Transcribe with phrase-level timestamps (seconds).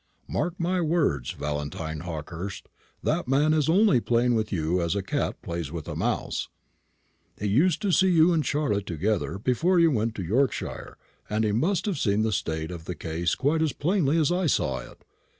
[0.27, 2.67] Mark my words, Valentine Hawkehurst,
[3.03, 6.49] that man is only playing with you as a cat plays with a mouse.
[7.39, 10.97] He used to see you and Charlotte together before you went to Yorkshire,
[11.29, 14.47] and he must have seen the state of the case quite as plainly as I
[14.47, 15.05] saw it.